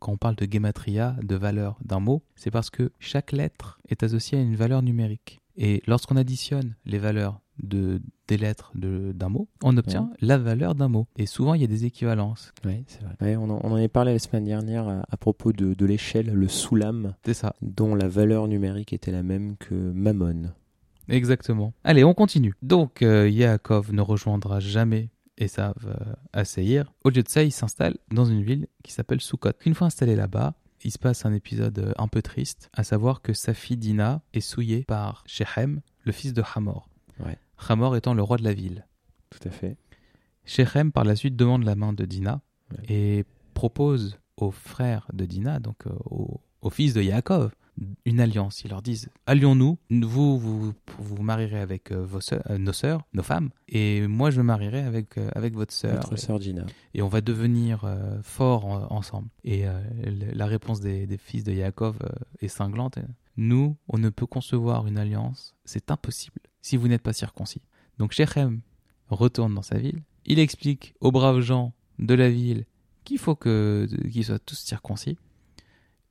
[0.00, 4.02] quand on parle de gematria, de valeur d'un mot, c'est parce que chaque lettre est
[4.02, 5.40] associée à une valeur numérique.
[5.56, 10.74] Et lorsqu'on additionne les valeurs de, des lettres de- d'un mot, on obtient la valeur
[10.74, 11.06] d'un mot.
[11.16, 12.52] Et souvent, il y a des équivalences.
[12.64, 13.14] Oui, c'est vrai.
[13.20, 15.86] Ouais, on, en, on en avait parlé la semaine dernière à, à propos de, de
[15.86, 17.54] l'échelle, le soulam, C'est ça.
[17.62, 20.52] dont la valeur numérique était la même que Mammon.
[21.08, 21.72] Exactement.
[21.84, 22.54] Allez, on continue.
[22.62, 25.94] Donc, euh, Yaakov ne rejoindra jamais Esav euh,
[26.32, 26.92] à Seir.
[27.04, 29.52] Au lieu de ça, il s'installe dans une ville qui s'appelle Sukkot.
[29.64, 33.22] Une fois installé là-bas, il se passe un épisode euh, un peu triste, à savoir
[33.22, 36.87] que sa fille Dina est souillée par Shechem, le fils de Hamor.
[37.68, 38.86] Hamor étant le roi de la ville.
[39.30, 39.76] Tout à fait.
[40.44, 42.40] Shechem, par la suite, demande la main de Dina
[42.70, 42.84] Ouais.
[42.94, 47.50] et propose aux frères de Dina, donc euh, aux, aux fils de Yaakov,
[48.04, 48.62] une alliance.
[48.62, 53.06] Ils leur disent Allions-nous, vous vous, vous marierez avec euh, vos sœurs- euh, nos sœurs,
[53.14, 55.94] nos femmes, et moi je me marierai avec, euh, avec votre sœur.
[55.94, 56.66] Notre sœur Gina.
[56.92, 59.28] Et on va devenir euh, forts euh, ensemble.
[59.44, 59.80] Et euh,
[60.34, 62.08] la réponse des, des fils de Yaakov euh,
[62.40, 62.98] est cinglante.
[63.38, 67.62] Nous, on ne peut concevoir une alliance, c'est impossible, si vous n'êtes pas circoncis.
[67.98, 68.60] Donc Shechem
[69.08, 72.66] retourne dans sa ville, il explique aux braves gens de la ville
[73.04, 75.16] qu'il faut que- qu'ils soient tous circoncis,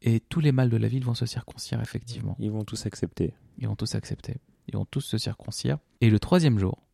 [0.01, 2.35] et tous les mâles de la ville vont se circoncire effectivement.
[2.39, 3.33] Ils vont tous accepter.
[3.57, 4.35] Ils vont tous accepter.
[4.67, 5.77] Ils vont tous se circoncire.
[6.01, 6.87] Et le troisième jour,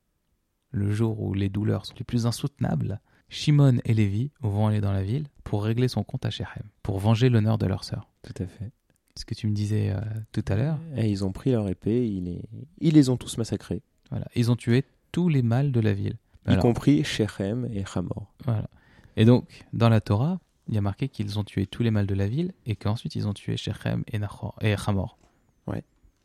[0.72, 4.92] le jour où les douleurs sont les plus insoutenables, Shimon et Lévi vont aller dans
[4.94, 8.10] la ville pour régler son compte à Shechem, pour venger l'honneur de leur sœur.
[8.22, 8.72] Tout à fait.
[9.16, 12.08] Ce que tu me disais euh, tout à l'heure, Et ils ont pris leur épée,
[12.08, 12.42] ils les,
[12.80, 16.18] ils les ont tous massacrés, voilà, ils ont tué tous les mâles de la ville.
[16.50, 18.34] y compris Shechem et Hamor.
[18.44, 18.70] voilà.
[19.16, 22.08] Et donc, dans la Torah, il y a marqué qu'ils ont tué tous les mâles
[22.08, 25.18] de la ville et qu'ensuite ils ont tué Shechem et, Nahor, et Hamor.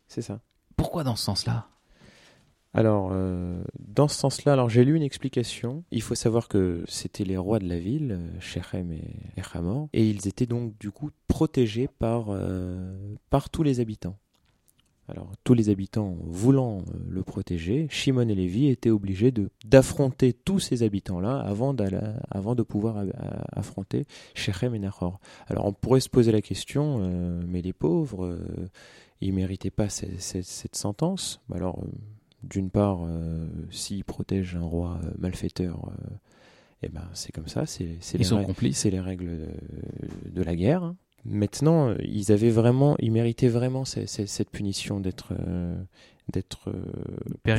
[0.07, 0.41] C'est ça.
[0.75, 1.67] Pourquoi dans ce sens-là?
[2.73, 5.83] Alors, euh, dans ce sens-là, alors j'ai lu une explication.
[5.91, 10.07] Il faut savoir que c'était les rois de la ville, euh, Shechem et, Hamor, et
[10.07, 12.95] ils étaient donc du coup protégés par, euh,
[13.31, 14.17] par tous les habitants.
[15.07, 19.33] Alors, tous les habitants voulant le protéger, Shimon et Lévi étaient obligés
[19.65, 23.03] d'affronter tous ces habitants-là avant, de pouvoir
[23.51, 24.05] affronter
[24.35, 25.19] Shechem et Nahor.
[25.47, 26.99] Alors, on pourrait se poser la question,
[27.47, 28.37] mais les pauvres,
[29.19, 31.41] ils méritaient pas ce- ce- cette sentence.
[31.55, 31.83] Alors,
[32.43, 36.07] d'une part, euh, s'ils protègent un roi euh, malfaiteur, euh,
[36.83, 38.73] eh ben, c'est comme ça, c'est les, règles- les
[39.25, 40.83] de, de la guerre.
[40.83, 40.95] hein.
[41.25, 45.75] Maintenant, ils avaient vraiment, ils méritaient vraiment ce- ce- cette punition d'être euh,
[46.31, 46.81] d'être euh,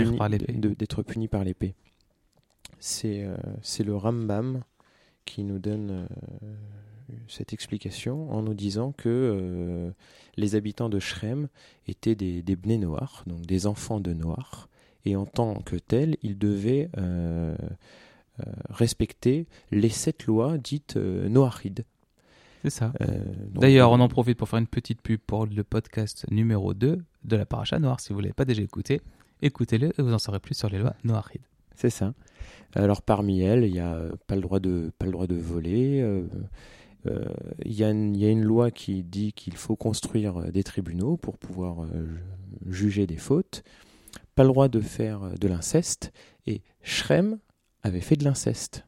[0.04, 0.52] punis- par l'épée.
[0.54, 1.74] de- d'être punis par l'épée.
[2.78, 4.62] C'est euh, c'est le Rambam
[5.26, 6.06] qui nous donne
[7.28, 9.92] cette explication en nous disant que
[10.36, 11.48] les habitants de Shrem
[11.86, 14.68] étaient des, des Bnei Noach, donc des enfants de Noach,
[15.04, 17.54] et en tant que tels, ils devaient euh,
[18.40, 21.84] euh, respecter les sept lois dites euh, Noachides.
[22.62, 22.92] C'est ça.
[23.54, 27.36] D'ailleurs, on en profite pour faire une petite pub pour le podcast numéro 2 de
[27.36, 28.00] la Paracha Noire.
[28.00, 29.00] Si vous ne l'avez pas déjà écouté,
[29.40, 31.40] écoutez-le et vous en saurez plus sur les lois noachides.
[31.74, 32.12] C'est ça.
[32.74, 36.00] Alors parmi elles, il y a pas le droit de pas le droit de voler.
[36.02, 36.22] euh,
[37.64, 40.62] Il y, a une- il y a une loi qui dit qu'il faut construire des
[40.62, 41.86] tribunaux pour pouvoir euh,
[42.68, 43.64] ju- juger des fautes.
[44.40, 46.14] Pas le droit de faire euh, de l'inceste.
[46.46, 47.38] Et Shrem
[47.82, 48.86] avait fait de l'inceste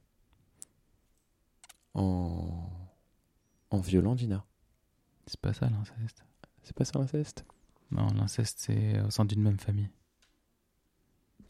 [1.92, 2.70] en
[3.68, 4.46] en violant Dina.
[5.26, 6.24] C'est pas ça l'inceste?
[6.62, 7.44] C'est pas ça l'inceste?
[7.90, 9.90] Non, l'inceste, c'est au sein d'une même famille.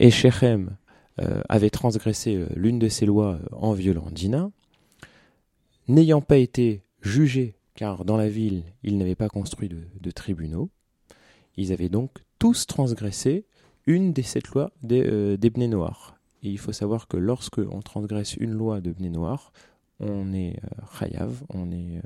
[0.00, 0.76] Et Shechem
[1.20, 4.50] euh, avait transgressé euh, l'une de ces lois euh, en violant Dina,
[5.86, 10.70] n'ayant pas été jugé, car dans la ville, il n'avait pas construit de, de tribunaux,
[11.56, 13.46] ils avaient donc tous transgressé
[13.86, 16.16] une des sept lois des, euh, des Bnei Noirs.
[16.42, 19.52] Et il faut savoir que lorsque on transgresse une loi de Bnei Noirs,
[20.00, 22.00] on est euh, chayav, on est euh,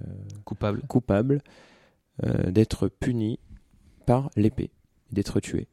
[0.44, 0.82] Coupable.
[0.86, 1.42] coupable
[2.24, 3.38] euh, d'être puni
[4.04, 4.70] par l'épée,
[5.12, 5.68] d'être tué.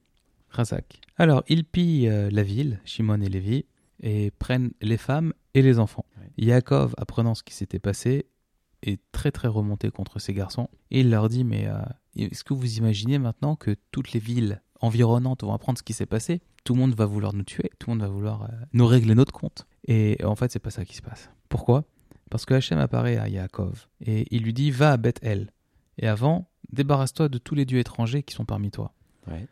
[0.50, 1.02] Razak.
[1.18, 3.66] Alors, ils pillent la ville, Shimon et Lévi,
[4.02, 6.06] et prennent les femmes et les enfants.
[6.38, 8.28] Yaakov, apprenant ce qui s'était passé,
[8.84, 10.70] est très très remonté contre ces garçons.
[10.92, 11.80] Et il leur dit, mais euh,
[12.16, 16.06] est-ce que vous imaginez maintenant que toutes les villes environnantes vont apprendre ce qui s'est
[16.06, 18.86] passé Tout le monde va vouloir nous tuer, tout le monde va vouloir euh, nous
[18.86, 19.66] régler notre compte.
[19.88, 21.30] Et en fait, c'est pas ça qui se passe.
[21.50, 21.86] Pourquoi?
[22.30, 25.52] Parce que Hachem apparaît à Yaakov et il lui dit, va à Beth-El.
[25.98, 28.94] Et avant, débarrasse-toi de tous les dieux étrangers qui sont parmi toi.
[29.28, 29.48] Ouais.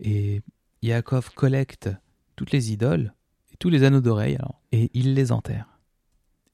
[0.00, 0.42] Et
[0.82, 1.90] Yaakov collecte
[2.36, 3.14] toutes les idoles
[3.52, 4.38] et tous les anneaux d'oreille
[4.72, 5.78] et il les enterre.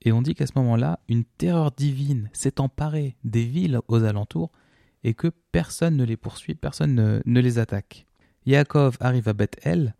[0.02, 4.50] Et on dit qu'à ce moment-là, une terreur divine s'est emparée des villes aux alentours
[5.02, 8.06] et que personne ne les poursuit, personne ne, ne les attaque.
[8.46, 9.94] Yaakov arrive à Beth El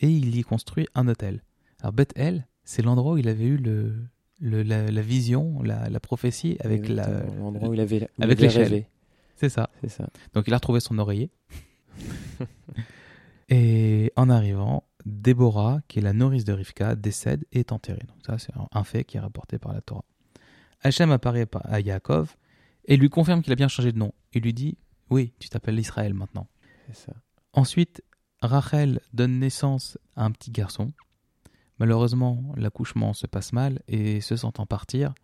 [0.00, 1.42] et il y construit un hôtel.
[1.80, 3.94] Alors Beth El, c'est l'endroit où il avait eu le,
[4.40, 7.08] le- la, la vision, la, la prophétie avec la.
[7.08, 8.62] Exactement, l'endroit où il avait, où il avec avait l'échelle.
[8.64, 8.86] rêvé.
[9.36, 9.70] C'est ça.
[9.80, 10.08] C'est ça.
[10.34, 11.30] Donc il a retrouvé son oreiller.
[13.48, 18.04] et en arrivant, Déborah, qui est la nourrice de Rivka, décède et est enterrée.
[18.06, 20.04] Donc ça, c'est un- fait qui est rapporté par la Torah.
[20.82, 22.36] Hachem apparaît par- à Yaakov
[22.86, 24.12] et lui confirme qu'il a bien changé de nom.
[24.32, 24.76] Il lui dit
[25.10, 26.46] Oui, tu t'appelles Israël maintenant.
[26.86, 27.12] C'est ça.
[27.52, 28.02] Ensuite,
[28.42, 30.92] Rachel donne naissance à un petit garçon.
[31.78, 35.14] Malheureusement, l'accouchement se passe mal et se sentant partir,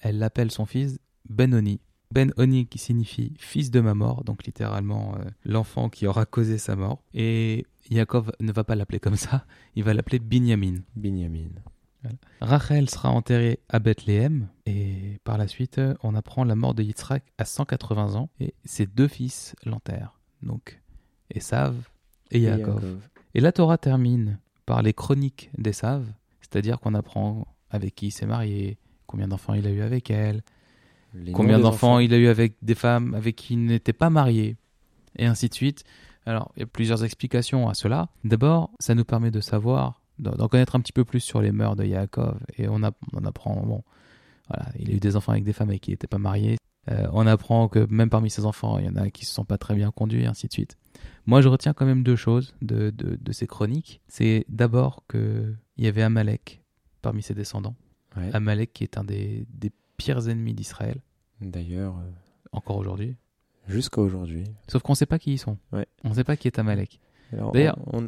[0.00, 1.80] elle l'appelle son fils Ben-Oni.
[2.12, 6.76] Ben-Oni qui signifie fils de ma mort, donc littéralement euh, l'enfant qui aura causé sa
[6.76, 7.02] mort.
[7.12, 10.76] Et Yaakov ne va pas l'appeler comme ça, il va l'appeler Binyamin.
[10.94, 11.50] Binyamin.
[12.40, 16.82] Rachel sera enterrée à Bethléem et par la suite, euh, on apprend la mort de
[16.82, 20.20] Yitzhak à 180 ans et ses deux fils l'enterrent.
[20.42, 20.82] Donc,
[21.30, 21.74] Esav
[22.30, 22.98] et Yaakov.
[23.34, 26.04] Et la Torah termine par les chroniques d'Esav,
[26.40, 30.42] c'est-à-dire qu'on apprend avec qui il s'est marié, combien d'enfants il a eu avec elle,
[31.14, 31.98] Les combien d'enfants enfants.
[31.98, 34.56] il a eu avec des femmes avec qui il n'était pas marié,
[35.16, 35.84] et ainsi de suite.
[36.26, 38.08] Alors, il y a plusieurs explications à cela.
[38.24, 41.76] D'abord, ça nous permet de savoir, d'en connaître un petit peu plus sur les mœurs
[41.76, 42.80] de Yaakov, et on,
[43.12, 43.82] on apprend, bon,
[44.48, 46.56] voilà, il a eu des enfants avec des femmes avec qui il n'était pas marié.
[46.90, 49.44] Euh, on apprend que même parmi ses enfants, il y en a qui se sont
[49.44, 50.76] pas très bien conduits, et ainsi de suite.
[51.26, 54.00] Moi, je retiens quand même deux choses de, de, de ces chroniques.
[54.08, 56.62] C'est d'abord qu'il y avait Amalek
[57.02, 57.74] parmi ses descendants.
[58.16, 58.30] Ouais.
[58.34, 61.00] Amalek qui est un des, des pires ennemis d'Israël,
[61.40, 62.10] D'ailleurs, euh,
[62.52, 63.16] encore aujourd'hui.
[63.68, 64.44] jusqu'à aujourd'hui.
[64.68, 65.58] Sauf qu'on ne sait pas qui ils sont.
[65.72, 65.86] Ouais.
[66.04, 67.00] On ne sait pas qui est Amalek.
[67.52, 68.06] D'ailleurs, on-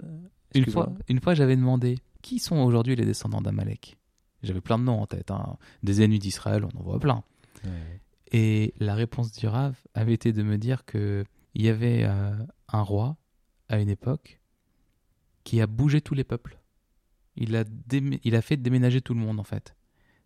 [0.55, 3.97] Une fois, une fois j'avais demandé qui sont aujourd'hui les descendants d'Amalek?
[4.43, 5.31] J'avais plein de noms en tête.
[5.31, 5.57] hein.
[5.83, 7.23] Des ennemis d'Israël, on en voit plein.
[8.33, 11.25] Et la réponse du Rav avait été de me dire que
[11.57, 12.37] il y avait euh,
[12.69, 13.17] un roi
[13.71, 14.43] à une époque
[15.43, 16.61] qui a bougé tous les peuples.
[17.35, 19.75] Il a, démé- il a fait déménager tout le monde en fait.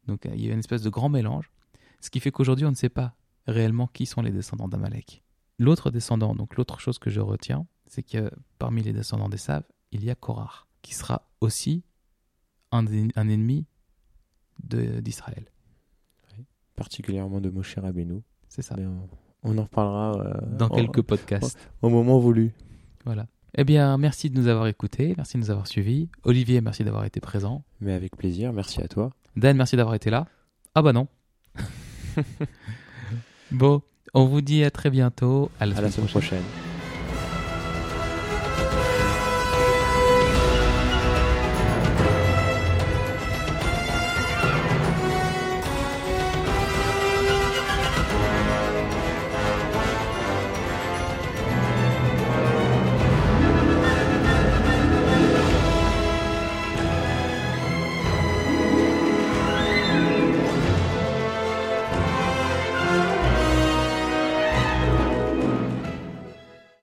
[0.07, 1.53] Donc euh, il y a une espèce de grand mélange,
[2.01, 3.15] ce qui fait qu'aujourd'hui on ne sait pas
[3.47, 5.23] réellement qui sont les descendants d'Amalek.
[5.57, 9.69] L'autre descendant, donc l'autre chose que je retiens, c'est que parmi les descendants des Saves,
[9.93, 11.85] il y a Korah, qui sera aussi
[12.73, 13.67] un, ennemi
[14.65, 15.53] d'Israël.
[16.75, 18.23] Particulièrement de Moshe Rabbeinu.
[18.49, 18.75] C'est ça.
[18.77, 19.09] Mais on,
[19.43, 21.59] on en reparlera euh, Dans en- quelques podcasts.
[21.83, 22.53] au moment voulu.
[23.05, 23.27] Voilà.
[23.57, 26.09] Eh bien, merci de nous avoir écoutés, merci de nous avoir suivis.
[26.23, 27.65] Olivier, merci d'avoir été présent.
[27.81, 29.11] Mais avec plaisir, merci à toi.
[29.37, 30.27] Dan, merci d'avoir été là.
[30.75, 31.09] Ah bah non.
[33.51, 33.83] bon,
[34.15, 35.51] on vous dit à très bientôt.
[35.59, 36.43] À la À la semaine semaine prochaine.
[36.43, 36.70] prochaine.